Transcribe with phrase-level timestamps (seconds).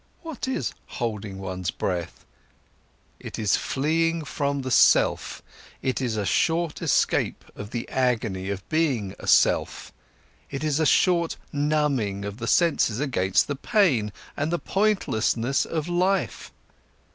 [0.23, 2.25] What is holding one's breath?
[3.19, 5.43] It is fleeing from the self,
[5.83, 9.93] it is a short escape of the agony of being a self,
[10.49, 15.87] it is a short numbing of the senses against the pain and the pointlessness of
[15.87, 16.51] life.